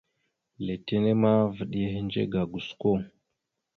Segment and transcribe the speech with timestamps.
[0.65, 2.91] Letine ma, vaɗ ya ehədze ga gosko.